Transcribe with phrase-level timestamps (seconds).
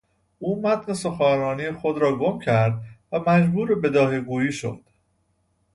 [0.39, 4.81] او متن سخنرانی خود را گم کرد و مجبور به بداهه گویی شد.